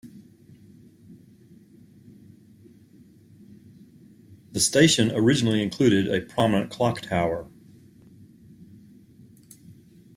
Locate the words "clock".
6.71-7.01